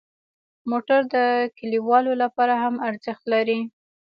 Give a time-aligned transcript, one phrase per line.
[0.69, 1.15] موټر د
[1.57, 3.59] کلیوالو لپاره هم ارزښت لري.